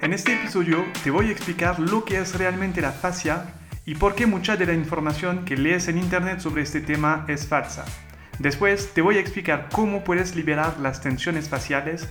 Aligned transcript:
En 0.00 0.12
este 0.12 0.32
episodio 0.32 0.84
te 1.02 1.10
voy 1.10 1.28
a 1.28 1.32
explicar 1.32 1.80
lo 1.80 2.04
que 2.04 2.18
es 2.18 2.38
realmente 2.38 2.80
la 2.80 2.92
fascia 2.92 3.46
y 3.84 3.96
por 3.96 4.14
qué 4.14 4.26
mucha 4.26 4.56
de 4.56 4.64
la 4.64 4.72
información 4.72 5.44
que 5.44 5.56
lees 5.56 5.88
en 5.88 5.98
internet 5.98 6.38
sobre 6.38 6.62
este 6.62 6.80
tema 6.80 7.24
es 7.26 7.48
falsa. 7.48 7.84
Después 8.38 8.94
te 8.94 9.02
voy 9.02 9.16
a 9.16 9.20
explicar 9.20 9.68
cómo 9.72 10.04
puedes 10.04 10.36
liberar 10.36 10.78
las 10.78 11.00
tensiones 11.00 11.48
faciales, 11.48 12.08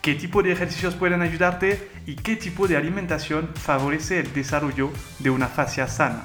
qué 0.00 0.14
tipo 0.14 0.42
de 0.42 0.52
ejercicios 0.52 0.94
pueden 0.94 1.20
ayudarte 1.20 1.90
y 2.06 2.16
qué 2.16 2.36
tipo 2.36 2.68
de 2.68 2.78
alimentación 2.78 3.50
favorece 3.54 4.18
el 4.18 4.32
desarrollo 4.32 4.90
de 5.18 5.28
una 5.28 5.48
fascia 5.48 5.88
sana. 5.88 6.22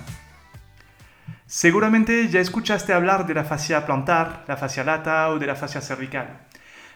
Seguramente 1.46 2.30
ya 2.30 2.40
escuchaste 2.40 2.94
hablar 2.94 3.28
de 3.28 3.34
la 3.34 3.44
fascia 3.44 3.86
plantar, 3.86 4.46
la 4.48 4.56
fascia 4.56 4.86
lata 4.86 5.28
o 5.30 5.40
de 5.40 5.48
la 5.48 5.58
fascia 5.58 5.82
cervical. 5.82 6.48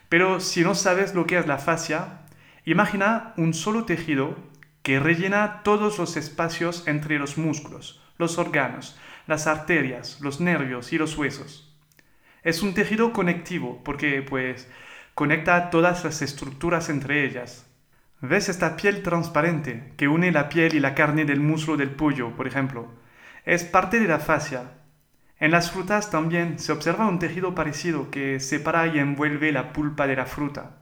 Pero 0.07 0.39
si 0.39 0.61
no 0.61 0.73
sabes 0.73 1.13
lo 1.13 1.25
que 1.25 1.37
es 1.37 1.47
la 1.47 1.57
fascia, 1.57 2.21
imagina 2.65 3.33
un 3.37 3.53
solo 3.53 3.85
tejido 3.85 4.35
que 4.83 4.99
rellena 4.99 5.61
todos 5.63 5.97
los 5.97 6.17
espacios 6.17 6.87
entre 6.87 7.17
los 7.17 7.37
músculos, 7.37 8.01
los 8.17 8.37
órganos, 8.37 8.99
las 9.27 9.47
arterias, 9.47 10.19
los 10.21 10.39
nervios 10.39 10.93
y 10.93 10.97
los 10.97 11.17
huesos. 11.17 11.75
Es 12.43 12.61
un 12.61 12.73
tejido 12.73 13.13
conectivo 13.13 13.81
porque 13.83 14.21
pues 14.21 14.69
conecta 15.13 15.69
todas 15.69 16.03
las 16.03 16.21
estructuras 16.21 16.89
entre 16.89 17.25
ellas. 17.25 17.65
¿Ves 18.21 18.49
esta 18.49 18.75
piel 18.75 19.01
transparente 19.03 19.93
que 19.97 20.07
une 20.07 20.31
la 20.31 20.49
piel 20.49 20.75
y 20.75 20.79
la 20.79 20.93
carne 20.93 21.25
del 21.25 21.39
muslo 21.39 21.77
del 21.77 21.89
pollo, 21.89 22.35
por 22.35 22.47
ejemplo? 22.47 22.91
es 23.45 23.63
parte 23.63 23.99
de 23.99 24.07
la 24.07 24.19
fascia. 24.19 24.71
En 25.39 25.51
las 25.51 25.71
frutas 25.71 26.09
también 26.09 26.57
se 26.57 26.71
observa 26.71 27.07
un 27.07 27.19
tejido 27.19 27.53
parecido 27.53 28.09
que 28.09 28.39
separa 28.39 28.87
y 28.87 28.97
envuelve 28.97 29.51
la 29.51 29.71
pulpa 29.71 30.07
de 30.07 30.15
la 30.15 30.25
fruta. 30.25 30.77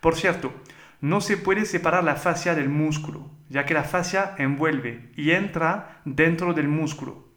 Por 0.00 0.14
cierto, 0.14 0.52
no 1.00 1.20
se 1.20 1.36
puede 1.36 1.64
separar 1.64 2.04
la 2.04 2.16
fascia 2.16 2.54
del 2.54 2.68
músculo, 2.68 3.30
ya 3.48 3.64
que 3.64 3.74
la 3.74 3.84
fascia 3.84 4.34
envuelve 4.38 5.10
y 5.16 5.30
entra 5.30 6.00
dentro 6.04 6.54
del 6.54 6.68
músculo. 6.68 7.28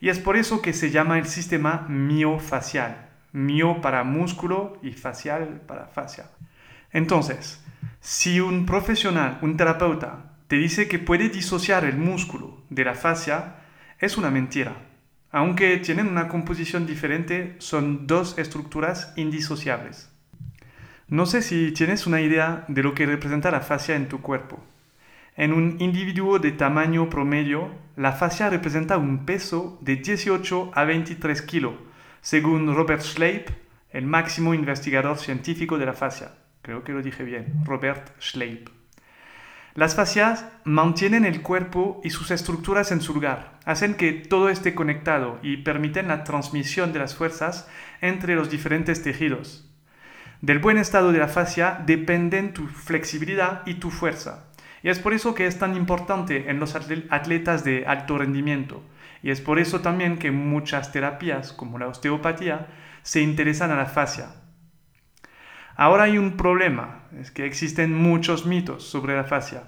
Y 0.00 0.08
es 0.08 0.18
por 0.18 0.36
eso 0.36 0.62
que 0.62 0.72
se 0.72 0.90
llama 0.90 1.18
el 1.18 1.26
sistema 1.26 1.86
miofacial. 1.88 3.08
Mio 3.32 3.80
para 3.80 4.04
músculo 4.04 4.78
y 4.82 4.92
facial 4.92 5.62
para 5.66 5.86
fascia. 5.86 6.30
Entonces, 6.92 7.64
si 8.00 8.40
un 8.40 8.64
profesional, 8.64 9.38
un 9.42 9.56
terapeuta, 9.56 10.32
te 10.46 10.56
dice 10.56 10.88
que 10.88 10.98
puede 10.98 11.28
disociar 11.28 11.84
el 11.84 11.98
músculo 11.98 12.62
de 12.70 12.84
la 12.84 12.94
fascia, 12.94 13.56
es 13.98 14.16
una 14.16 14.30
mentira. 14.30 14.76
Aunque 15.30 15.76
tienen 15.78 16.08
una 16.08 16.28
composición 16.28 16.86
diferente, 16.86 17.56
son 17.58 18.06
dos 18.06 18.38
estructuras 18.38 19.12
indisociables. 19.16 20.10
No 21.10 21.24
sé 21.24 21.40
si 21.40 21.72
tienes 21.72 22.06
una 22.06 22.20
idea 22.20 22.66
de 22.68 22.82
lo 22.82 22.92
que 22.92 23.06
representa 23.06 23.50
la 23.50 23.62
fascia 23.62 23.96
en 23.96 24.08
tu 24.08 24.20
cuerpo. 24.20 24.62
En 25.36 25.54
un 25.54 25.78
individuo 25.80 26.38
de 26.38 26.52
tamaño 26.52 27.08
promedio, 27.08 27.70
la 27.96 28.12
fascia 28.12 28.50
representa 28.50 28.98
un 28.98 29.24
peso 29.24 29.78
de 29.80 29.96
18 29.96 30.70
a 30.74 30.84
23 30.84 31.40
kilos, 31.40 31.72
según 32.20 32.74
Robert 32.74 33.00
Schleip, 33.00 33.48
el 33.90 34.04
máximo 34.04 34.52
investigador 34.52 35.16
científico 35.16 35.78
de 35.78 35.86
la 35.86 35.94
fascia. 35.94 36.32
Creo 36.60 36.84
que 36.84 36.92
lo 36.92 37.00
dije 37.00 37.24
bien, 37.24 37.54
Robert 37.64 38.10
Schleip. 38.20 38.68
Las 39.74 39.94
fascias 39.94 40.44
mantienen 40.64 41.24
el 41.24 41.40
cuerpo 41.40 42.02
y 42.04 42.10
sus 42.10 42.30
estructuras 42.30 42.92
en 42.92 43.00
su 43.00 43.14
lugar, 43.14 43.58
hacen 43.64 43.94
que 43.94 44.12
todo 44.12 44.50
esté 44.50 44.74
conectado 44.74 45.38
y 45.42 45.58
permiten 45.58 46.08
la 46.08 46.24
transmisión 46.24 46.92
de 46.92 46.98
las 46.98 47.14
fuerzas 47.14 47.66
entre 48.02 48.34
los 48.34 48.50
diferentes 48.50 49.02
tejidos. 49.02 49.67
Del 50.40 50.60
buen 50.60 50.78
estado 50.78 51.10
de 51.10 51.18
la 51.18 51.26
fascia 51.26 51.82
dependen 51.84 52.52
tu 52.52 52.68
flexibilidad 52.68 53.62
y 53.66 53.74
tu 53.74 53.90
fuerza. 53.90 54.48
Y 54.82 54.88
es 54.88 55.00
por 55.00 55.12
eso 55.12 55.34
que 55.34 55.46
es 55.46 55.58
tan 55.58 55.76
importante 55.76 56.48
en 56.48 56.60
los 56.60 56.76
atletas 56.76 57.64
de 57.64 57.84
alto 57.86 58.18
rendimiento. 58.18 58.82
Y 59.22 59.30
es 59.30 59.40
por 59.40 59.58
eso 59.58 59.80
también 59.80 60.18
que 60.18 60.30
muchas 60.30 60.92
terapias, 60.92 61.52
como 61.52 61.78
la 61.78 61.88
osteopatía, 61.88 62.68
se 63.02 63.20
interesan 63.20 63.72
a 63.72 63.76
la 63.76 63.86
fascia. 63.86 64.28
Ahora 65.74 66.04
hay 66.04 66.18
un 66.18 66.36
problema, 66.36 67.02
es 67.18 67.32
que 67.32 67.44
existen 67.44 67.94
muchos 67.94 68.46
mitos 68.46 68.88
sobre 68.88 69.16
la 69.16 69.24
fascia. 69.24 69.64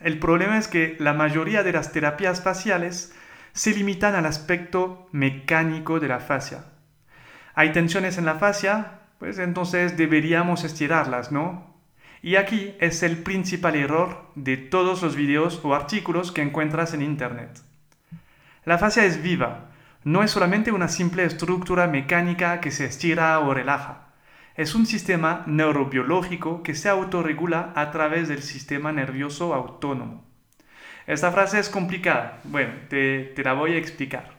El 0.00 0.18
problema 0.18 0.58
es 0.58 0.66
que 0.66 0.96
la 0.98 1.12
mayoría 1.12 1.62
de 1.62 1.72
las 1.72 1.92
terapias 1.92 2.42
faciales 2.42 3.14
se 3.52 3.74
limitan 3.74 4.14
al 4.14 4.26
aspecto 4.26 5.08
mecánico 5.12 6.00
de 6.00 6.08
la 6.08 6.20
fascia. 6.20 6.64
Hay 7.54 7.72
tensiones 7.72 8.18
en 8.18 8.24
la 8.24 8.36
fascia, 8.36 9.00
pues 9.18 9.38
entonces 9.38 9.96
deberíamos 9.96 10.64
estirarlas, 10.64 11.32
¿no? 11.32 11.76
Y 12.22 12.36
aquí 12.36 12.74
es 12.80 13.02
el 13.02 13.18
principal 13.18 13.76
error 13.76 14.30
de 14.34 14.56
todos 14.56 15.02
los 15.02 15.14
videos 15.16 15.60
o 15.62 15.74
artículos 15.74 16.32
que 16.32 16.42
encuentras 16.42 16.94
en 16.94 17.02
Internet. 17.02 17.60
La 18.64 18.78
fascia 18.78 19.04
es 19.04 19.22
viva, 19.22 19.70
no 20.04 20.22
es 20.22 20.30
solamente 20.30 20.72
una 20.72 20.88
simple 20.88 21.24
estructura 21.24 21.86
mecánica 21.86 22.60
que 22.60 22.70
se 22.70 22.86
estira 22.86 23.38
o 23.40 23.54
relaja 23.54 24.08
es 24.58 24.74
un 24.74 24.86
sistema 24.86 25.44
neurobiológico 25.46 26.64
que 26.64 26.74
se 26.74 26.88
autorregula 26.88 27.72
a 27.76 27.92
través 27.92 28.26
del 28.26 28.42
sistema 28.42 28.90
nervioso 28.90 29.54
autónomo. 29.54 30.26
Esta 31.06 31.30
frase 31.30 31.60
es 31.60 31.68
complicada. 31.68 32.40
Bueno, 32.42 32.72
te, 32.88 33.32
la 33.36 33.52
voy 33.52 33.74
a 33.74 33.78
explicar. 33.78 34.32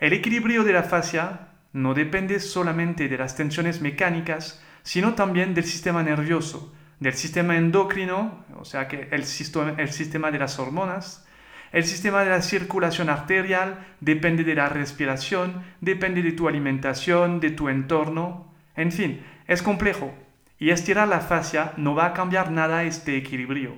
El 0.00 0.12
equilibrio 0.12 0.64
de 0.64 0.74
la 0.74 0.82
fascia 0.82 1.48
no 1.72 1.94
depende 1.94 2.40
solamente 2.40 3.08
de 3.08 3.18
las 3.18 3.36
tensiones 3.36 3.80
mecánicas, 3.80 4.62
sino 4.82 5.14
también 5.14 5.54
del 5.54 5.64
sistema 5.64 6.02
nervioso, 6.02 6.74
del 7.00 7.14
sistema 7.14 7.56
endocrino, 7.56 8.44
o 8.56 8.64
sea 8.64 8.88
que 8.88 9.08
el 9.10 9.24
el 9.78 9.92
sistema 9.92 10.30
de 10.30 10.38
las 10.38 10.58
hormonas, 10.58 11.26
el 11.72 11.84
sistema 11.84 12.24
de 12.24 12.30
la 12.30 12.42
circulación 12.42 13.10
arterial 13.10 13.86
depende 14.00 14.44
de 14.44 14.54
la 14.54 14.68
respiración, 14.68 15.62
depende 15.80 16.22
de 16.22 16.32
tu 16.32 16.48
alimentación, 16.48 17.40
de 17.40 17.50
tu 17.50 17.68
entorno, 17.68 18.54
en 18.74 18.92
fin, 18.92 19.22
es 19.46 19.62
complejo 19.62 20.14
y 20.58 20.70
estirar 20.70 21.08
la 21.08 21.20
fascia 21.20 21.72
no 21.76 21.94
va 21.94 22.06
a 22.06 22.12
cambiar 22.14 22.50
nada 22.50 22.84
este 22.84 23.16
equilibrio. 23.16 23.76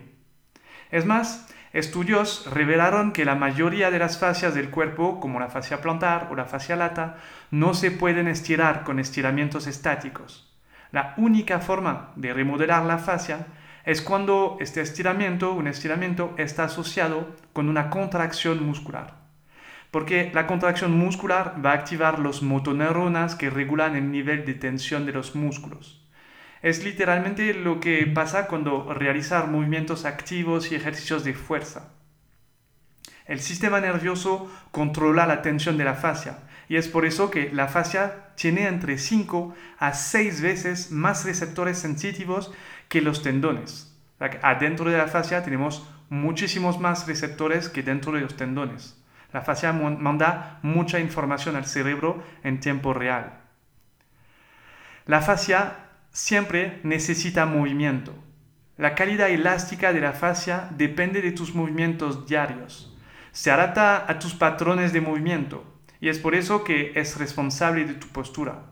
Es 0.90 1.04
más, 1.04 1.48
estudios 1.72 2.46
revelaron 2.52 3.12
que 3.12 3.24
la 3.24 3.34
mayoría 3.34 3.90
de 3.90 3.98
las 3.98 4.18
fascias 4.18 4.54
del 4.54 4.70
cuerpo, 4.70 5.20
como 5.20 5.40
la 5.40 5.48
fascia 5.48 5.80
plantar 5.80 6.28
o 6.30 6.34
la 6.34 6.46
fascia 6.46 6.76
lata, 6.76 7.16
no 7.50 7.74
se 7.74 7.90
pueden 7.90 8.28
estirar 8.28 8.84
con 8.84 8.98
estiramientos 8.98 9.66
estáticos. 9.66 10.52
La 10.92 11.14
única 11.16 11.60
forma 11.60 12.10
de 12.16 12.32
remodelar 12.32 12.84
la 12.84 12.98
fascia 12.98 13.46
es 13.84 14.02
cuando 14.02 14.56
este 14.60 14.80
estiramiento, 14.80 15.52
un 15.52 15.68
estiramiento, 15.68 16.34
está 16.36 16.64
asociado 16.64 17.36
con 17.52 17.68
una 17.68 17.90
contracción 17.90 18.64
muscular 18.64 19.20
porque 19.90 20.30
la 20.32 20.46
contracción 20.46 20.92
muscular 20.92 21.56
va 21.64 21.72
a 21.72 21.74
activar 21.74 22.18
los 22.18 22.42
motoneuronas 22.42 23.34
que 23.34 23.50
regulan 23.50 23.96
el 23.96 24.10
nivel 24.10 24.44
de 24.44 24.54
tensión 24.54 25.04
de 25.04 25.12
los 25.12 25.34
músculos. 25.34 25.99
Es 26.62 26.84
literalmente 26.84 27.54
lo 27.54 27.80
que 27.80 28.06
pasa 28.06 28.46
cuando 28.46 28.92
realizar 28.92 29.48
movimientos 29.48 30.04
activos 30.04 30.70
y 30.70 30.74
ejercicios 30.74 31.24
de 31.24 31.34
fuerza. 31.34 31.92
El 33.26 33.40
sistema 33.40 33.80
nervioso 33.80 34.50
controla 34.70 35.26
la 35.26 35.40
tensión 35.40 35.78
de 35.78 35.84
la 35.84 35.94
fascia 35.94 36.38
y 36.68 36.76
es 36.76 36.88
por 36.88 37.06
eso 37.06 37.30
que 37.30 37.50
la 37.52 37.68
fascia 37.68 38.32
tiene 38.34 38.66
entre 38.66 38.98
5 38.98 39.54
a 39.78 39.94
6 39.94 40.40
veces 40.40 40.90
más 40.90 41.24
receptores 41.24 41.78
sensitivos 41.78 42.52
que 42.88 43.00
los 43.00 43.22
tendones. 43.22 43.96
Adentro 44.42 44.90
de 44.90 44.98
la 44.98 45.06
fascia 45.06 45.42
tenemos 45.42 45.88
muchísimos 46.10 46.78
más 46.78 47.06
receptores 47.06 47.68
que 47.68 47.82
dentro 47.82 48.12
de 48.12 48.20
los 48.20 48.36
tendones. 48.36 49.00
La 49.32 49.40
fascia 49.42 49.72
manda 49.72 50.58
mucha 50.62 50.98
información 50.98 51.56
al 51.56 51.66
cerebro 51.66 52.22
en 52.42 52.60
tiempo 52.60 52.92
real. 52.92 53.40
La 55.06 55.22
fascia 55.22 55.89
siempre 56.12 56.80
necesita 56.82 57.46
movimiento. 57.46 58.14
La 58.76 58.94
calidad 58.94 59.30
elástica 59.30 59.92
de 59.92 60.00
la 60.00 60.12
fascia 60.12 60.68
depende 60.76 61.20
de 61.22 61.32
tus 61.32 61.54
movimientos 61.54 62.26
diarios. 62.26 62.96
Se 63.32 63.50
adapta 63.50 64.10
a 64.10 64.18
tus 64.18 64.34
patrones 64.34 64.92
de 64.92 65.00
movimiento 65.00 65.64
y 66.00 66.08
es 66.08 66.18
por 66.18 66.34
eso 66.34 66.64
que 66.64 66.92
es 66.94 67.18
responsable 67.18 67.84
de 67.84 67.94
tu 67.94 68.08
postura. 68.08 68.70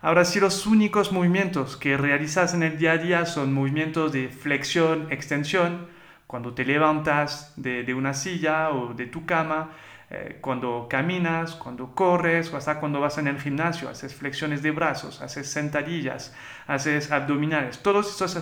Ahora, 0.00 0.26
si 0.26 0.38
los 0.38 0.66
únicos 0.66 1.12
movimientos 1.12 1.78
que 1.78 1.96
realizas 1.96 2.52
en 2.52 2.62
el 2.62 2.76
día 2.76 2.92
a 2.92 2.98
día 2.98 3.24
son 3.24 3.54
movimientos 3.54 4.12
de 4.12 4.28
flexión, 4.28 5.06
extensión, 5.10 5.86
cuando 6.26 6.52
te 6.52 6.64
levantas 6.64 7.54
de, 7.56 7.94
una 7.94 8.12
silla 8.12 8.70
o 8.70 8.92
de 8.92 9.06
tu 9.06 9.24
cama, 9.24 9.70
eh, 10.10 10.38
cuando 10.40 10.86
caminas, 10.88 11.54
cuando 11.54 11.94
corres 11.94 12.52
o 12.52 12.56
hasta 12.56 12.78
cuando 12.80 13.00
vas 13.00 13.18
en 13.18 13.26
el 13.26 13.40
gimnasio, 13.40 13.88
haces 13.88 14.14
flexiones 14.14 14.62
de 14.62 14.70
brazos, 14.70 15.22
haces 15.22 15.50
sentadillas, 15.50 16.34
haces 16.66 17.10
abdominales. 17.10 17.78
Todos 17.82 18.10
estos 18.10 18.36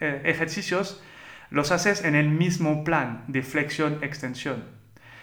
eh, 0.00 0.22
ejercicios 0.24 1.02
los 1.50 1.72
haces 1.72 2.04
en 2.04 2.14
el 2.14 2.28
mismo 2.28 2.84
plan 2.84 3.24
de 3.26 3.42
flexión-extensión. 3.42 4.64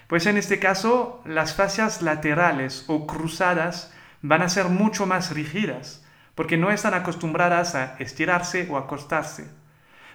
Pues 0.07 0.25
en 0.25 0.37
este 0.37 0.59
caso, 0.59 1.21
las 1.25 1.55
fascias 1.55 2.01
laterales 2.01 2.85
o 2.87 3.07
cruzadas 3.07 3.93
van 4.21 4.41
a 4.41 4.49
ser 4.49 4.65
mucho 4.69 5.05
más 5.05 5.33
rígidas 5.33 6.05
porque 6.35 6.57
no 6.57 6.69
están 6.71 6.93
acostumbradas 6.93 7.75
a 7.75 7.95
estirarse 7.99 8.67
o 8.69 8.77
acostarse. 8.77 9.49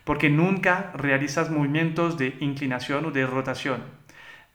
porque 0.05 0.31
nunca 0.31 0.91
realizas 0.95 1.51
movimientos 1.51 2.17
de 2.19 2.35
inclinación 2.41 3.05
o 3.05 3.11
de 3.11 3.27
rotación. 3.27 3.85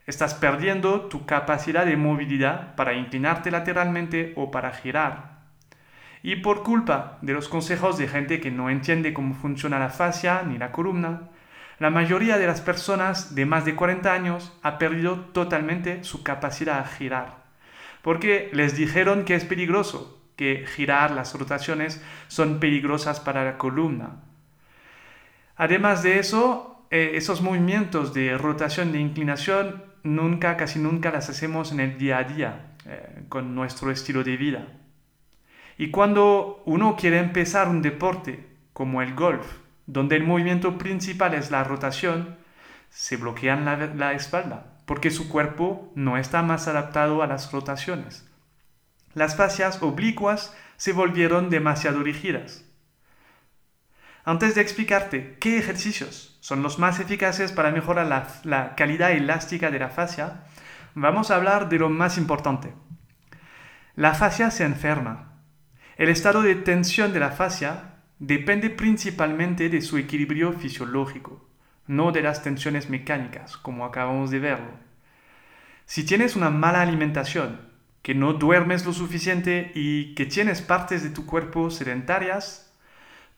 Estás 0.06 0.36
perdiendo 0.36 1.02
tu 1.02 1.26
capacidad 1.26 1.86
de 1.86 1.98
movilidad 1.98 2.76
para 2.76 2.94
inclinarte 2.94 3.50
lateralmente 3.50 4.34
o 4.36 4.52
para 4.52 4.72
girar. 4.72 5.40
Y 6.22 6.38
por 6.38 6.64
culpa 6.64 7.18
de 7.22 7.34
los 7.34 7.50
consejos 7.50 7.98
de 7.98 8.08
gente 8.08 8.40
que 8.40 8.52
no 8.52 8.70
entiende 8.70 9.14
cómo 9.14 9.34
funciona 9.34 9.80
la 9.80 9.90
fascia 9.90 10.44
ni 10.44 10.58
la 10.58 10.72
columna, 10.72 11.30
la 11.80 11.90
mayoría 11.90 12.38
de 12.38 12.48
las 12.48 12.62
personas 12.62 13.36
de 13.36 13.46
más 13.46 13.66
de 13.66 13.76
40 13.76 14.14
años 14.14 14.58
ha 14.62 14.78
perdido 14.78 15.20
totalmente 15.34 16.04
su 16.04 16.24
capacidad 16.24 16.80
a 16.80 16.86
girar, 16.86 17.44
porque 18.02 18.50
les 18.54 18.78
dijeron 18.78 19.26
que 19.26 19.36
es 19.36 19.44
peligroso, 19.44 20.22
que 20.38 20.66
girar 20.68 21.12
las 21.12 21.38
rotaciones 21.38 22.02
son 22.28 22.60
peligrosas 22.60 23.20
para 23.20 23.44
la 23.44 23.58
columna. 23.58 24.22
Además 25.58 26.04
de 26.04 26.20
eso, 26.20 26.86
eh, 26.92 27.12
esos 27.16 27.42
movimientos 27.42 28.14
de 28.14 28.38
rotación 28.38 28.92
de 28.92 29.00
inclinación 29.00 29.95
nunca, 30.06 30.56
casi 30.56 30.80
nunca 30.80 31.12
las 31.12 31.30
hacemos 31.30 31.72
en 31.72 31.82
el 31.82 31.98
día 31.98 32.20
a 32.20 32.24
día 32.24 32.76
eh, 32.86 33.24
con 33.28 33.56
nuestro 33.56 33.92
estilo 33.92 34.24
de 34.24 34.38
vida. 34.38 34.68
Y 35.78 35.92
cuando 35.92 36.64
uno 36.66 36.96
quiere 36.96 37.20
empezar 37.20 37.68
un 37.68 37.82
deporte 37.82 38.48
como 38.72 39.02
el 39.02 39.14
golf, 39.14 39.46
donde 39.88 40.16
el 40.16 40.24
movimiento 40.24 40.78
principal 40.78 41.34
es 41.34 41.52
la 41.52 41.64
rotación, 41.64 42.38
se 42.90 43.18
bloquean 43.18 43.66
la, 43.66 43.76
la 43.88 44.14
espalda, 44.14 44.78
porque 44.86 45.12
su 45.12 45.28
cuerpo 45.28 45.92
no 45.96 46.18
está 46.18 46.42
más 46.44 46.68
adaptado 46.68 47.22
a 47.22 47.28
las 47.28 47.52
rotaciones. 47.52 48.30
Las 49.14 49.36
fascias 49.36 49.82
oblicuas 49.82 50.56
se 50.78 50.94
volvieron 50.94 51.50
demasiado 51.50 52.04
rígidas. 52.04 52.65
Antes 54.28 54.56
de 54.56 54.62
explicarte 54.62 55.38
qué 55.40 55.60
ejercicios 55.60 56.36
son 56.42 56.64
los 56.64 56.80
más 56.80 57.00
eficaces 57.00 57.52
para 57.52 57.70
mejorar 57.70 58.08
la, 58.44 58.76
calidad 58.76 59.12
elástica 59.12 59.70
de 59.70 59.78
la 59.78 59.90
fascia, 59.90 60.46
vamos 60.96 61.30
a 61.30 61.36
hablar 61.36 61.70
de 61.70 61.78
lo 61.78 61.90
más 61.92 62.18
importante. 62.18 62.74
La 63.96 64.16
fascia 64.16 64.50
se 64.50 64.64
enferma. 64.64 65.34
El 65.96 66.10
estado 66.10 66.42
de 66.42 66.56
tensión 66.56 67.14
de 67.14 67.20
la 67.20 67.30
fascia 67.30 68.00
depende 68.18 68.72
principalmente 68.72 69.70
de 69.70 69.82
su 69.82 70.00
equilibrio 70.00 70.54
fisiológico, 70.54 71.48
no 71.86 72.12
de 72.12 72.24
las 72.24 72.42
tensiones 72.42 72.90
mecánicas, 72.90 73.58
como 73.58 73.86
acabamos 73.86 74.32
de 74.32 74.40
verlo. 74.40 74.72
Si 75.86 76.04
tienes 76.04 76.36
una 76.36 76.50
mala 76.50 76.82
alimentación, 76.82 77.60
que 78.02 78.16
no 78.16 78.34
duermes 78.34 78.88
lo 78.88 78.94
suficiente 78.94 79.72
y 79.76 80.16
que 80.16 80.26
tienes 80.26 80.64
partes 80.64 81.04
de 81.04 81.12
tu 81.12 81.28
cuerpo 81.28 81.70
sedentarias, 81.70 82.65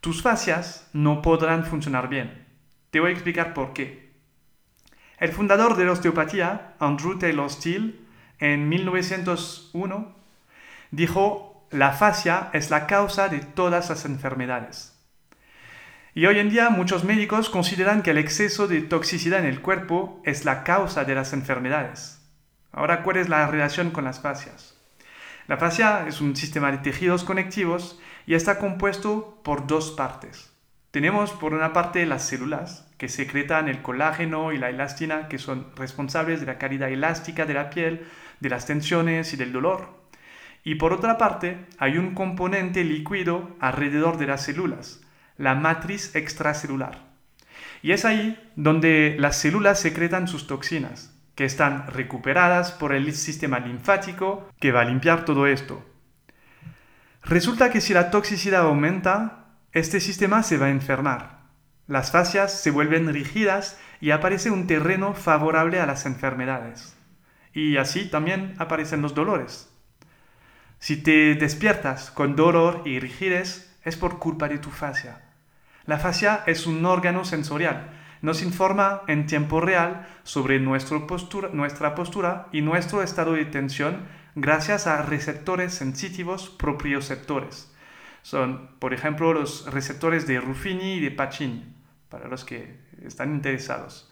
tus 0.01 0.21
fascias 0.21 0.89
no 0.93 1.21
podrán 1.21 1.65
funcionar 1.65 2.09
bien. 2.09 2.45
Te 2.91 2.99
voy 2.99 3.09
a 3.09 3.13
explicar 3.13 3.53
por 3.53 3.73
qué. 3.73 4.11
El 5.17 5.31
fundador 5.31 5.75
de 5.75 5.85
la 5.85 5.93
osteopatía, 5.93 6.75
Andrew 6.79 7.17
Taylor 7.17 7.49
Steele, 7.49 7.95
en 8.39 8.69
1901, 8.69 10.15
dijo 10.91 11.67
la 11.71 11.91
fascia 11.91 12.49
es 12.53 12.69
la 12.69 12.87
causa 12.87 13.27
de 13.27 13.39
todas 13.39 13.89
las 13.89 14.05
enfermedades. 14.05 14.93
Y 16.13 16.25
hoy 16.25 16.39
en 16.39 16.49
día 16.49 16.69
muchos 16.69 17.03
médicos 17.03 17.49
consideran 17.49 18.01
que 18.01 18.11
el 18.11 18.17
exceso 18.17 18.67
de 18.67 18.81
toxicidad 18.81 19.39
en 19.39 19.45
el 19.45 19.61
cuerpo 19.61 20.21
es 20.23 20.45
la 20.45 20.63
causa 20.63 21.03
de 21.03 21.13
las 21.13 21.33
enfermedades. 21.33 22.21
Ahora, 22.71 23.03
¿cuál 23.03 23.17
es 23.17 23.29
la 23.29 23.45
relación 23.47 23.91
con 23.91 24.05
las 24.05 24.21
fascias? 24.21 24.77
La 25.47 25.57
fascia 25.57 26.05
es 26.07 26.21
un 26.21 26.35
sistema 26.35 26.71
de 26.71 26.79
tejidos 26.79 27.23
conectivos 27.23 27.99
y 28.27 28.35
está 28.35 28.59
compuesto 28.59 29.39
por 29.43 29.65
dos 29.65 29.91
partes. 29.91 30.53
Tenemos 30.91 31.31
por 31.31 31.53
una 31.53 31.73
parte 31.73 32.05
las 32.05 32.27
células, 32.27 32.85
que 32.97 33.07
secretan 33.07 33.69
el 33.69 33.81
colágeno 33.81 34.51
y 34.51 34.57
la 34.57 34.69
elastina, 34.69 35.29
que 35.29 35.37
son 35.39 35.67
responsables 35.75 36.41
de 36.41 36.45
la 36.45 36.57
calidad 36.57 36.91
elástica 36.91 37.45
de 37.45 37.53
la 37.53 37.69
piel, 37.69 38.05
de 38.41 38.49
las 38.49 38.65
tensiones 38.65 39.33
y 39.33 39.37
del 39.37 39.53
dolor. 39.53 39.95
Y 40.65 40.75
por 40.75 40.91
otra 40.91 41.17
parte, 41.17 41.65
hay 41.77 41.97
un 41.97 42.13
componente 42.13 42.83
líquido 42.83 43.55
alrededor 43.61 44.17
de 44.17 44.27
las 44.27 44.43
células, 44.43 45.01
la 45.37 45.55
matriz 45.55 46.13
extracelular. 46.13 47.07
Y 47.81 47.93
es 47.93 48.03
ahí 48.03 48.37
donde 48.57 49.15
las 49.17 49.39
células 49.39 49.79
secretan 49.79 50.27
sus 50.27 50.47
toxinas, 50.47 51.17
que 51.35 51.45
están 51.45 51.87
recuperadas 51.87 52.73
por 52.73 52.93
el 52.93 53.13
sistema 53.13 53.59
linfático 53.59 54.49
que 54.59 54.73
va 54.73 54.81
a 54.81 54.85
limpiar 54.85 55.23
todo 55.23 55.47
esto. 55.47 55.85
Resulta 57.23 57.69
que 57.69 57.81
si 57.81 57.93
la 57.93 58.11
toxicidad 58.11 58.61
aumenta, 58.61 59.45
este 59.71 59.99
sistema 59.99 60.43
se 60.43 60.57
va 60.57 60.67
a 60.67 60.71
enfermar. 60.71 61.37
Las 61.87 62.11
fascias 62.11 62.51
se 62.61 62.71
vuelven 62.71 63.13
rígidas 63.13 63.79
y 64.01 64.11
aparece 64.11 64.51
un 64.51 64.67
terreno 64.67 65.13
favorable 65.13 65.79
a 65.79 65.85
las 65.85 66.05
enfermedades. 66.05 66.95
Y 67.53 67.77
así 67.77 68.09
también 68.09 68.55
aparecen 68.59 69.01
los 69.01 69.15
dolores. 69.15 69.69
Si 70.79 70.97
te 70.97 71.35
despiertas 71.35 72.11
con 72.11 72.35
dolor 72.35 72.83
y 72.85 72.99
rigidez, 72.99 73.75
es 73.83 73.95
por 73.95 74.19
culpa 74.19 74.47
de 74.47 74.59
tu 74.59 74.69
fascia. 74.69 75.21
La 75.85 75.97
fascia 75.97 76.43
es 76.45 76.67
un 76.67 76.85
órgano 76.85 77.23
sensorial. 77.23 77.89
Nos 78.21 78.43
informa 78.43 79.03
en 79.07 79.25
tiempo 79.25 79.61
real 79.61 80.07
sobre 80.23 80.59
postura, 81.07 81.49
nuestra 81.53 81.95
postura 81.95 82.47
y 82.51 82.61
nuestro 82.61 83.01
estado 83.01 83.33
de 83.33 83.45
tensión 83.45 84.07
gracias 84.37 84.85
a 84.85 85.01
receptores 85.01 85.73
sensitivos 85.73 86.47
proprioceptores. 86.49 87.71
Son, 88.21 88.69
por 88.77 88.93
ejemplo, 88.93 89.33
los 89.33 89.65
receptores 89.71 90.27
de 90.27 90.39
Ruffini 90.39 90.95
y 90.95 90.99
de 90.99 91.11
Pacini, 91.11 91.65
para 92.07 92.27
los 92.27 92.45
que 92.45 92.79
están 93.03 93.33
interesados. 93.33 94.11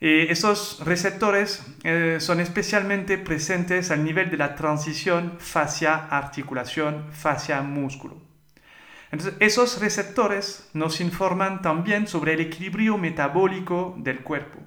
Eh, 0.00 0.26
esos 0.30 0.84
receptores 0.84 1.64
eh, 1.84 2.16
son 2.18 2.40
especialmente 2.40 3.16
presentes 3.16 3.92
al 3.92 4.02
nivel 4.02 4.28
de 4.28 4.38
la 4.38 4.56
transición 4.56 5.36
fascia-articulación, 5.38 7.12
fascia-músculo. 7.12 8.20
Entonces, 9.12 9.36
esos 9.38 9.80
receptores 9.80 10.68
nos 10.72 11.00
informan 11.00 11.62
también 11.62 12.08
sobre 12.08 12.32
el 12.32 12.40
equilibrio 12.40 12.98
metabólico 12.98 13.94
del 13.98 14.20
cuerpo. 14.20 14.58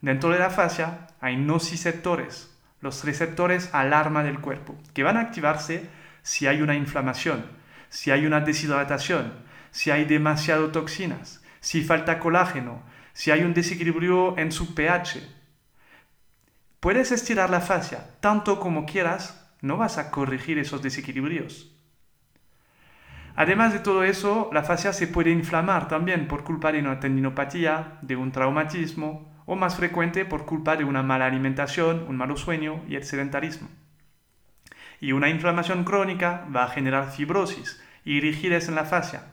Dentro 0.00 0.30
de 0.30 0.40
la 0.40 0.50
fascia 0.50 1.06
hay 1.20 1.36
nociceptores, 1.36 2.55
los 2.80 3.04
receptores 3.04 3.70
alarma 3.72 4.22
del 4.22 4.40
cuerpo, 4.40 4.76
que 4.94 5.02
van 5.02 5.16
a 5.16 5.20
activarse 5.20 5.88
si 6.22 6.46
hay 6.46 6.60
una 6.62 6.74
inflamación, 6.74 7.46
si 7.88 8.10
hay 8.10 8.26
una 8.26 8.40
deshidratación, 8.40 9.32
si 9.70 9.90
hay 9.90 10.04
demasiado 10.04 10.70
toxinas, 10.70 11.42
si 11.60 11.82
falta 11.82 12.18
colágeno, 12.18 12.82
si 13.12 13.30
hay 13.30 13.42
un 13.42 13.54
desequilibrio 13.54 14.36
en 14.38 14.52
su 14.52 14.74
pH. 14.74 15.22
Puedes 16.80 17.12
estirar 17.12 17.50
la 17.50 17.60
fascia 17.60 18.10
tanto 18.20 18.60
como 18.60 18.86
quieras, 18.86 19.50
no 19.60 19.76
vas 19.76 19.98
a 19.98 20.10
corregir 20.10 20.58
esos 20.58 20.82
desequilibrios. 20.82 21.72
Además 23.34 23.72
de 23.72 23.80
todo 23.80 24.02
eso, 24.02 24.48
la 24.52 24.62
fascia 24.62 24.92
se 24.92 25.06
puede 25.06 25.30
inflamar 25.30 25.88
también 25.88 26.26
por 26.26 26.42
culpa 26.42 26.72
de 26.72 26.78
una 26.78 27.00
tendinopatía, 27.00 27.98
de 28.00 28.16
un 28.16 28.32
traumatismo 28.32 29.35
o 29.46 29.56
más 29.56 29.76
frecuente 29.76 30.24
por 30.24 30.44
culpa 30.44 30.76
de 30.76 30.84
una 30.84 31.02
mala 31.02 31.26
alimentación, 31.26 32.04
un 32.08 32.16
malo 32.16 32.36
sueño 32.36 32.82
y 32.88 32.96
el 32.96 33.04
sedentarismo. 33.04 33.68
Y 35.00 35.12
una 35.12 35.30
inflamación 35.30 35.84
crónica 35.84 36.46
va 36.54 36.64
a 36.64 36.68
generar 36.68 37.10
fibrosis 37.10 37.82
y 38.04 38.20
rigidez 38.20 38.68
en 38.68 38.74
la 38.74 38.84
fascia. 38.84 39.24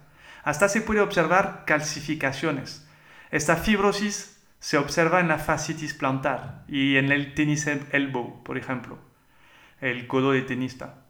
Hasta 0.44 0.70
se 0.70 0.82
puede 0.82 1.02
observar 1.02 1.64
calcificaciones, 1.66 2.88
esta 3.34 3.56
fibrosis 3.56 4.40
se 4.60 4.78
observa 4.78 5.20
en 5.20 5.28
la 5.28 5.40
fascitis 5.40 5.96
plantar 5.96 6.66
y 6.68 6.98
en 6.98 7.12
el 7.12 7.34
tenis 7.34 7.66
elbow, 7.66 8.44
por 8.44 8.60
ejemplo, 8.60 9.00
el 9.82 10.06
codo 10.06 10.34
de 10.34 10.44
tenista. 10.44 11.06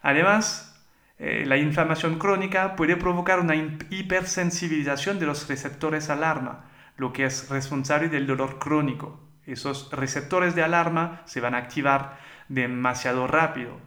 Además, 0.00 0.80
eh, 1.18 1.42
la 1.44 1.56
inflamación 1.56 2.20
crónica 2.20 2.76
puede 2.76 2.96
provocar 2.96 3.40
una 3.40 3.56
hipersensibilización 3.56 5.18
de 5.18 5.26
los 5.26 5.48
receptores 5.48 6.08
alarma, 6.08 6.66
lo 6.96 7.12
que 7.12 7.24
es 7.26 7.48
responsable 7.48 8.08
del 8.08 8.26
dolor 8.26 8.58
crónico. 8.58 9.20
Esos 9.44 9.90
receptores 9.92 10.54
de 10.54 10.62
alarma 10.62 11.22
se 11.26 11.40
van 11.40 11.54
a 11.54 11.58
activar 11.58 12.18
demasiado 12.48 13.26
rápido. 13.26 13.78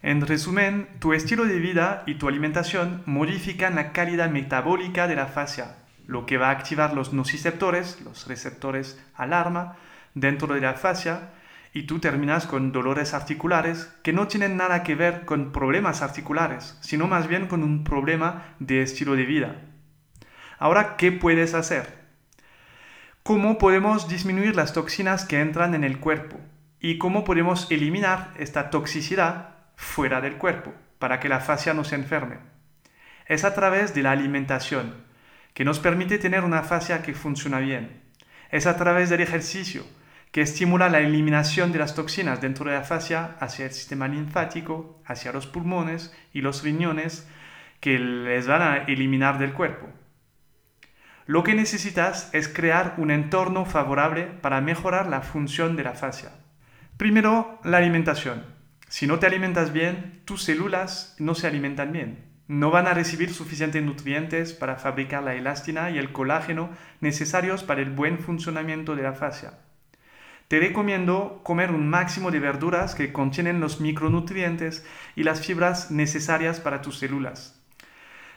En 0.00 0.26
resumen, 0.26 0.88
tu 0.98 1.12
estilo 1.12 1.44
de 1.44 1.58
vida 1.58 2.02
y 2.06 2.16
tu 2.16 2.28
alimentación 2.28 3.02
modifican 3.06 3.76
la 3.76 3.92
calidad 3.92 4.30
metabólica 4.30 5.06
de 5.06 5.14
la 5.14 5.26
fascia, 5.26 5.76
lo 6.06 6.26
que 6.26 6.38
va 6.38 6.48
a 6.48 6.52
activar 6.52 6.94
los 6.94 7.12
nociceptores, 7.12 8.00
los 8.00 8.26
receptores 8.26 9.00
alarma, 9.14 9.76
dentro 10.14 10.52
de 10.54 10.60
la 10.60 10.74
fascia, 10.74 11.30
y 11.72 11.84
tú 11.84 12.00
terminas 12.00 12.46
con 12.46 12.72
dolores 12.72 13.14
articulares 13.14 13.94
que 14.02 14.12
no 14.12 14.26
tienen 14.26 14.56
nada 14.56 14.82
que 14.82 14.94
ver 14.94 15.24
con 15.24 15.52
problemas 15.52 16.02
articulares, 16.02 16.76
sino 16.82 17.06
más 17.06 17.28
bien 17.28 17.46
con 17.46 17.62
un 17.62 17.84
problema 17.84 18.54
de 18.58 18.82
estilo 18.82 19.14
de 19.14 19.24
vida. 19.24 19.56
Ahora, 20.58 20.96
¿qué 20.96 21.12
puedes 21.12 21.54
hacer? 21.54 22.01
¿Cómo 23.24 23.56
podemos 23.56 24.08
disminuir 24.08 24.56
las 24.56 24.72
toxinas 24.72 25.24
que 25.24 25.40
entran 25.40 25.76
en 25.76 25.84
el 25.84 26.00
cuerpo? 26.00 26.40
¿Y 26.80 26.98
cómo 26.98 27.22
podemos 27.22 27.70
eliminar 27.70 28.34
esta 28.36 28.68
toxicidad 28.68 29.50
fuera 29.76 30.20
del 30.20 30.38
cuerpo 30.38 30.74
para 30.98 31.20
que 31.20 31.28
la 31.28 31.38
fascia 31.38 31.72
no 31.72 31.84
se 31.84 31.94
enferme? 31.94 32.38
Es 33.28 33.44
a 33.44 33.54
través 33.54 33.94
de 33.94 34.02
la 34.02 34.10
alimentación 34.10 35.04
que 35.54 35.64
nos 35.64 35.78
permite 35.78 36.18
tener 36.18 36.42
una 36.42 36.64
fascia 36.64 37.02
que 37.02 37.14
funciona 37.14 37.60
bien. 37.60 38.02
Es 38.50 38.66
a 38.66 38.76
través 38.76 39.08
del 39.08 39.20
ejercicio 39.20 39.84
que 40.32 40.40
estimula 40.40 40.88
la 40.88 40.98
eliminación 40.98 41.70
de 41.70 41.78
las 41.78 41.94
toxinas 41.94 42.40
dentro 42.40 42.68
de 42.68 42.76
la 42.76 42.82
fascia 42.82 43.36
hacia 43.38 43.66
el 43.66 43.72
sistema 43.72 44.08
linfático, 44.08 45.00
hacia 45.06 45.30
los 45.30 45.46
pulmones 45.46 46.12
y 46.32 46.40
los 46.40 46.64
riñones 46.64 47.28
que 47.78 48.00
les 48.00 48.48
van 48.48 48.62
a 48.62 48.76
eliminar 48.78 49.38
del 49.38 49.52
cuerpo. 49.52 50.01
Lo 51.32 51.44
que 51.44 51.54
necesitas 51.54 52.28
es 52.34 52.46
crear 52.46 52.92
un 52.98 53.10
entorno 53.10 53.64
favorable 53.64 54.24
para 54.42 54.60
mejorar 54.60 55.06
la 55.06 55.22
función 55.22 55.76
de 55.76 55.82
la 55.82 55.94
fascia. 55.94 56.32
Primero, 56.98 57.58
la 57.64 57.78
alimentación. 57.78 58.44
Si 58.90 59.06
no 59.06 59.18
te 59.18 59.28
alimentas 59.28 59.72
bien, 59.72 60.20
tus 60.26 60.42
células 60.42 61.16
no 61.18 61.34
se 61.34 61.46
alimentan 61.46 61.90
bien. 61.90 62.18
No 62.48 62.70
van 62.70 62.86
a 62.86 62.92
recibir 62.92 63.32
suficientes 63.32 63.82
nutrientes 63.82 64.52
para 64.52 64.76
fabricar 64.76 65.22
la 65.22 65.34
elastina 65.34 65.90
y 65.90 65.96
el 65.96 66.12
colágeno 66.12 66.68
necesarios 67.00 67.62
para 67.62 67.80
el 67.80 67.88
buen 67.88 68.18
funcionamiento 68.18 68.94
de 68.94 69.04
la 69.04 69.14
fascia. 69.14 69.54
Te 70.48 70.60
recomiendo 70.60 71.40
comer 71.44 71.70
un 71.70 71.88
máximo 71.88 72.30
de 72.30 72.40
verduras 72.40 72.94
que 72.94 73.10
contienen 73.10 73.58
los 73.58 73.80
micronutrientes 73.80 74.84
y 75.16 75.22
las 75.22 75.40
fibras 75.40 75.90
necesarias 75.90 76.60
para 76.60 76.82
tus 76.82 76.98
células. 76.98 77.61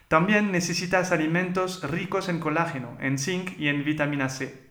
También 0.07 0.51
necesitas 0.51 1.11
alimentos 1.11 1.83
ricos 1.89 2.29
en 2.29 2.39
colágeno, 2.39 2.97
en 2.99 3.17
zinc 3.17 3.57
y 3.57 3.67
en 3.69 3.83
vitamina 3.83 4.29
C. 4.29 4.65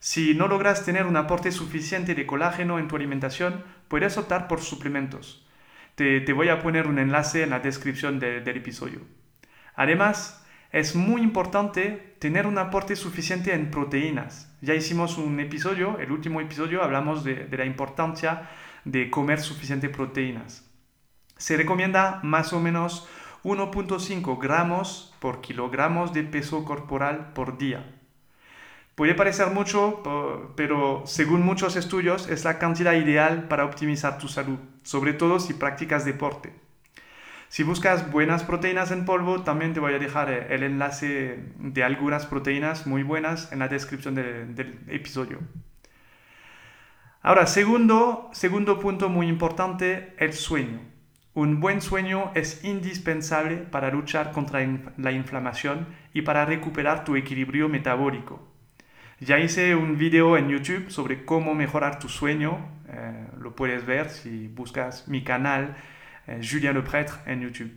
Si 0.00 0.34
no 0.34 0.48
logras 0.48 0.84
tener 0.84 1.06
un 1.06 1.16
aporte 1.16 1.52
suficiente 1.52 2.14
de 2.14 2.26
colágeno 2.26 2.78
en 2.78 2.88
tu 2.88 2.96
alimentación, 2.96 3.64
puedes 3.88 4.18
optar 4.18 4.48
por 4.48 4.60
suplementos. 4.60 5.46
Te, 5.94 6.30
voy 6.32 6.48
a 6.48 6.60
poner 6.60 6.88
un 6.88 6.98
enlace 6.98 7.44
en 7.44 7.50
la 7.50 7.60
descripción 7.60 8.18
del 8.18 8.48
episodio. 8.48 9.00
Además, 9.76 10.44
es 10.72 10.96
muy 10.96 11.22
importante 11.22 12.16
tener 12.18 12.48
un 12.48 12.58
aporte 12.58 12.96
suficiente 12.96 13.54
en 13.54 13.70
proteínas. 13.70 14.52
Ya 14.60 14.74
hicimos 14.74 15.18
un 15.18 15.38
episodio, 15.38 16.00
el 16.00 16.10
último 16.10 16.40
episodio, 16.40 16.82
hablamos 16.82 17.22
de, 17.22 17.46
la 17.50 17.64
importancia 17.64 18.50
de 18.84 19.08
comer 19.08 19.40
suficientes 19.40 19.90
proteínas. 19.90 20.68
Se 21.36 21.56
recomienda 21.56 22.18
más 22.24 22.52
o 22.52 22.58
menos 22.58 23.08
1.5 23.44 24.40
gramos 24.40 25.14
por 25.20 25.42
kilogramos 25.42 26.14
de 26.14 26.24
peso 26.24 26.64
corporal 26.64 27.32
por 27.34 27.58
día. 27.58 27.84
Puede 28.94 29.14
parecer 29.14 29.48
mucho, 29.50 30.02
pero 30.56 31.02
según 31.04 31.42
muchos 31.42 31.76
estudios 31.76 32.28
es 32.28 32.44
la 32.44 32.58
cantidad 32.58 32.94
ideal 32.94 33.48
para 33.48 33.64
optimizar 33.64 34.18
tu 34.18 34.28
salud, 34.28 34.58
sobre 34.82 35.12
todo 35.12 35.40
si 35.40 35.52
practicas 35.52 36.04
deporte. 36.04 36.54
Si 37.48 37.62
buscas 37.62 38.10
buenas 38.10 38.44
proteínas 38.44 38.90
en 38.90 39.04
polvo, 39.04 39.42
también 39.42 39.74
te 39.74 39.80
voy 39.80 39.94
a 39.94 39.98
dejar 39.98 40.30
eh, 40.32 40.46
el 40.50 40.62
enlace 40.62 41.52
de 41.58 41.84
algunas 41.84 42.26
proteínas 42.26 42.86
muy 42.86 43.02
buenas 43.02 43.52
en 43.52 43.60
la 43.60 43.68
descripción 43.68 44.14
del 44.14 44.80
episodio. 44.88 45.38
Ahora, 47.22 47.46
segundo, 47.46 48.30
segundo 48.32 48.80
punto 48.80 49.08
muy 49.08 49.28
importante, 49.28 50.14
el 50.18 50.32
sueño. 50.32 50.93
Un 51.34 51.58
buen 51.58 51.82
sueño 51.82 52.30
es 52.36 52.62
indispensable 52.62 53.56
para 53.56 53.90
luchar 53.90 54.30
contra 54.30 54.64
la 54.96 55.10
inflamación 55.10 55.88
y 56.12 56.22
para 56.22 56.44
recuperar 56.44 57.04
tu 57.04 57.16
equilibrio 57.16 57.68
metabólico. 57.68 58.48
Ya 59.18 59.40
hice 59.40 59.74
un 59.74 59.98
video 59.98 60.36
en 60.36 60.48
YouTube 60.48 60.90
sobre 60.90 61.24
cómo 61.24 61.52
mejorar 61.56 61.98
tu 61.98 62.08
sueño, 62.08 62.68
eh, 62.88 63.26
lo 63.40 63.56
puedes 63.56 63.84
ver 63.84 64.10
si 64.10 64.46
buscas 64.46 65.08
mi 65.08 65.24
canal 65.24 65.76
eh, 66.28 66.40
Julien 66.40 66.74
Leprêtre 66.74 67.14
en 67.26 67.40
YouTube. 67.40 67.72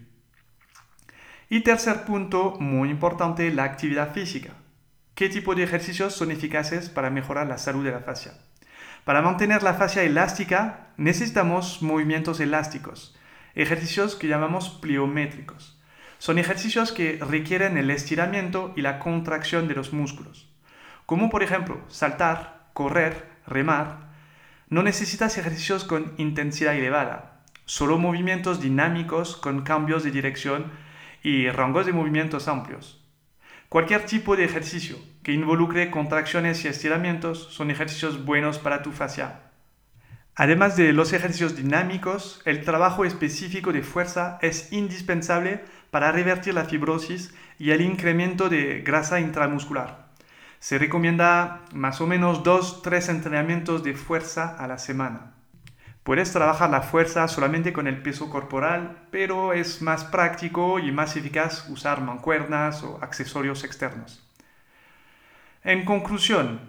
Y 1.50 1.62
tercer 1.62 2.04
punto, 2.04 2.58
muy 2.60 2.92
importante, 2.92 3.52
la 3.52 3.64
actividad 3.64 4.14
física. 4.14 4.54
¿Qué 5.16 5.30
tipo 5.30 5.56
de 5.56 5.64
ejercicios 5.64 6.14
son 6.14 6.30
eficaces 6.30 6.92
para 6.92 7.10
mejorar 7.10 7.48
la 7.48 7.58
salud 7.58 7.84
de 7.84 7.92
la 7.92 8.02
fascia? 8.02 8.34
Para 9.04 9.24
mantener 9.24 9.64
la 9.64 9.74
fascia 9.74 10.04
elástica 10.04 10.90
necesitamos 10.98 11.82
movimientos 11.82 12.40
elásticos, 12.40 13.18
ejercicios 13.58 14.16
que 14.16 14.28
llamamos 14.28 14.70
pliométricos. 14.70 15.80
Son 16.20 16.38
ejercicios 16.38 16.92
que 16.92 17.20
requieren 17.20 17.78
el 17.78 17.90
estiramiento 17.90 18.72
y 18.76 18.82
la 18.82 19.00
contracción 19.00 19.68
de 19.68 19.74
los 19.74 19.94
músculos. 19.94 20.48
Como 21.08 21.30
por 21.30 21.42
ejemplo 21.42 21.82
saltar, 21.88 22.70
correr, 22.74 23.28
remar. 23.48 24.10
No 24.70 24.84
necesitas 24.84 25.38
ejercicios 25.38 25.84
con 25.84 26.14
intensidad 26.18 26.76
elevada, 26.76 27.42
solo 27.66 27.98
movimientos 27.98 28.62
dinámicos 28.62 29.36
con 29.36 29.64
cambios 29.64 30.04
de 30.04 30.12
dirección 30.12 30.72
y 31.24 31.50
rangos 31.50 31.88
de 31.88 31.94
movimientos 31.94 32.48
amplios. 32.48 33.04
Cualquier 33.70 34.06
tipo 34.06 34.36
de 34.36 34.46
ejercicio 34.46 34.98
que 35.24 35.34
involucre 35.34 35.90
contracciones 35.90 36.64
y 36.64 36.68
estiramientos 36.68 37.48
son 37.52 37.72
ejercicios 37.72 38.24
buenos 38.24 38.60
para 38.60 38.84
tu 38.84 38.92
fascia. 38.92 39.47
Además 40.40 40.78
de 40.78 40.94
los 40.94 41.14
ejercicios 41.14 41.56
dinámicos, 41.56 42.44
el 42.46 42.64
trabajo 42.64 43.06
específico 43.06 43.74
de 43.74 43.82
fuerza 43.82 44.38
es 44.44 44.72
indispensable 44.72 45.64
para 45.90 46.12
revertir 46.12 46.54
la 46.54 46.66
fibrosis 46.66 47.34
y 47.58 47.72
el 47.72 47.82
incremento 47.82 48.48
de 48.48 48.82
grasa 48.82 49.20
intramuscular. 49.20 50.10
Se 50.60 50.78
recomienda 50.78 51.62
más 51.74 52.02
o 52.02 52.08
menos 52.08 52.44
2-3 52.44 53.10
entrenamientos 53.10 53.82
de 53.84 53.96
fuerza 53.96 54.56
a 54.60 54.68
la 54.68 54.78
semana. 54.78 55.34
Puedes 56.04 56.32
trabajar 56.32 56.70
la 56.70 56.84
fuerza 56.84 57.28
solamente 57.28 57.74
con 57.74 57.88
el 57.88 58.04
peso 58.04 58.30
corporal, 58.30 59.08
pero 59.10 59.54
es 59.54 59.82
más 59.82 60.04
práctico 60.04 60.78
y 60.78 60.92
más 60.92 61.18
eficaz 61.18 61.68
usar 61.68 62.02
mancuernas 62.02 62.84
o 62.84 63.00
accesorios 63.02 63.64
externos. 63.64 64.24
En 65.64 65.84
conclusión, 65.84 66.60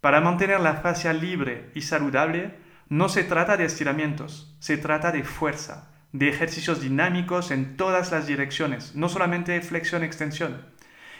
para 0.00 0.20
mantener 0.20 0.58
la 0.58 0.74
fascia 0.74 1.12
libre 1.12 1.70
y 1.76 1.82
saludable, 1.82 2.61
no 2.92 3.08
se 3.08 3.24
trata 3.24 3.56
de 3.56 3.64
estiramientos, 3.64 4.54
se 4.58 4.76
trata 4.76 5.12
de 5.12 5.24
fuerza, 5.24 5.88
de 6.12 6.28
ejercicios 6.28 6.82
dinámicos 6.82 7.50
en 7.50 7.78
todas 7.78 8.12
las 8.12 8.26
direcciones, 8.26 8.94
no 8.94 9.08
solamente 9.08 9.58
flexión-extensión. 9.62 10.66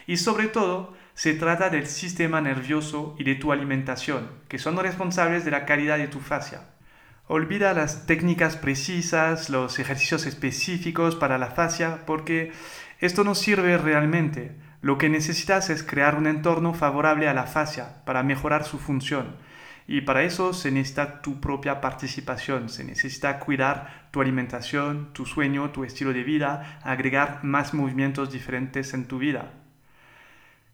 Y 0.07 0.19
sobre 0.19 0.49
todo, 0.49 0.93
se 1.15 1.33
trata 1.33 1.71
del 1.71 1.87
sistema 1.87 2.43
nervioso 2.43 3.17
y 3.19 3.25
de 3.25 3.37
tu 3.37 3.53
alimentación, 3.53 4.29
que 4.49 4.59
son 4.59 4.77
responsables 4.77 5.47
de 5.47 5.51
la 5.51 5.65
calidad 5.65 5.97
de 5.97 6.09
tu 6.09 6.21
fascia. 6.21 6.61
Olvida 7.27 7.73
las 7.73 8.05
técnicas 8.05 8.57
precisas, 8.57 9.49
los 9.49 9.79
ejercicios 9.79 10.27
específicos 10.27 11.17
para 11.17 11.39
la 11.39 11.53
fascia, 11.53 12.01
porque 12.05 12.53
esto 13.01 13.25
no 13.25 13.35
sirve 13.35 13.79
realmente. 13.79 14.57
Lo 14.83 14.99
que 14.99 15.09
necesitas 15.09 15.71
es 15.71 15.83
crear 15.83 16.17
un 16.17 16.27
entorno 16.27 16.75
favorable 16.75 17.31
a 17.31 17.35
la 17.35 17.47
fascia 17.47 18.05
para 18.05 18.23
mejorar 18.23 18.65
su 18.65 18.79
función. 18.79 19.37
Y 19.93 20.01
para 20.01 20.23
eso 20.23 20.55
se 20.55 20.71
necesita 20.71 21.21
tu 21.21 21.39
propia 21.39 21.83
participación, 21.83 22.71
se 22.71 22.83
necesita 22.83 23.39
cuidar 23.39 24.09
tu 24.11 24.23
alimentación, 24.23 25.13
tu 25.13 25.27
sueño, 25.27 25.69
tu 25.69 25.85
estilo 25.85 26.15
de 26.15 26.23
vida, 26.23 26.81
agregar 26.83 27.41
más 27.45 27.75
movimientos 27.75 28.33
diferentes 28.33 28.95
en 28.95 29.05
tu 29.05 29.19
vida. 29.19 29.53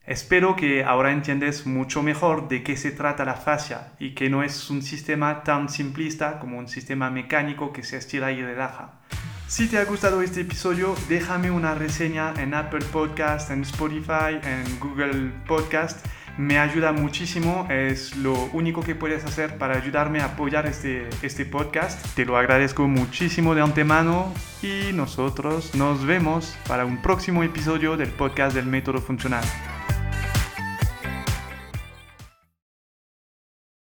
Espero 0.07 0.55
que 0.55 0.85
ahora 0.85 1.11
entiendes 1.11 1.67
mucho 1.67 2.01
mejor 2.01 2.47
de 2.47 2.63
qué 2.63 2.77
se 2.77 2.93
trata 2.93 3.25
la 3.25 3.35
fascia 3.35 3.89
y 3.99 4.15
que 4.15 4.31
no 4.31 4.45
es 4.45 4.71
un 4.71 4.83
sistema 4.83 5.43
tan 5.43 5.69
simplista 5.69 6.39
como 6.39 6.57
un 6.57 6.69
sistema 6.69 7.11
mecánico 7.11 7.73
que 7.73 7.83
se 7.83 7.97
estira 7.97 8.31
y 8.31 8.41
relaja. 8.41 9.01
Si 9.49 9.67
te 9.67 9.79
ha 9.79 9.85
gustado 9.85 10.23
este 10.23 10.43
episodio, 10.43 10.95
déjame 11.09 11.51
una 11.51 11.75
reseña 11.75 12.35
en 12.37 12.55
Apple 12.55 12.85
Podcast, 12.93 13.51
en 13.51 13.63
Spotify, 13.63 14.39
en 14.45 14.79
Google 14.79 15.33
Podcast. 15.49 16.07
Me 16.38 16.57
ayuda 16.61 16.92
muchísimo, 16.92 17.66
es 17.68 18.16
lo 18.16 18.33
único 18.52 18.80
que 18.85 18.95
puedes 18.95 19.25
hacer 19.25 19.59
para 19.59 19.76
ayudarme 19.76 20.21
a 20.21 20.26
apoyar 20.26 20.66
este, 20.66 21.09
este 21.21 21.45
podcast. 21.45 22.14
Te 22.14 22.25
lo 22.25 22.37
agradezco 22.37 22.87
muchísimo 22.87 23.57
de 23.57 23.61
antemano 23.61 24.33
y 24.62 24.92
nosotros 24.92 25.75
nos 25.75 26.07
vemos 26.07 26.57
para 26.68 26.85
un 26.85 27.02
próximo 27.02 27.42
episodio 27.42 27.97
del 27.97 28.11
podcast 28.11 28.54
del 28.54 28.66
método 28.66 29.00
funcional. 29.00 29.42